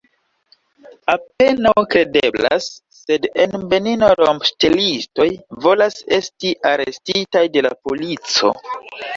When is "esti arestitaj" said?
6.19-7.47